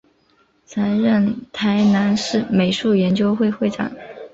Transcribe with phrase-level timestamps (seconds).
[0.65, 3.91] 曾任台南市美术研究会会长。